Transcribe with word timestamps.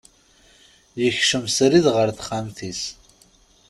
Yekcem 1.01 1.45
srid 1.55 1.85
ɣer 1.95 2.07
texxamt-is. 2.17 2.83